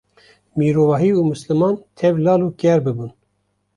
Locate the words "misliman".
1.31-1.75